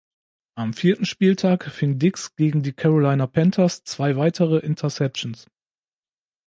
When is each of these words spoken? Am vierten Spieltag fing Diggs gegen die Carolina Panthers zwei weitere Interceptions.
Am 0.55 0.73
vierten 0.73 1.05
Spieltag 1.05 1.65
fing 1.69 1.99
Diggs 1.99 2.35
gegen 2.35 2.63
die 2.63 2.73
Carolina 2.73 3.27
Panthers 3.27 3.83
zwei 3.83 4.15
weitere 4.15 4.57
Interceptions. 4.57 5.45